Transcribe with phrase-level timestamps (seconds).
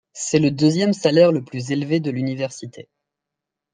[0.13, 2.89] C'est le deuxième salaire le plus élevé de l'université.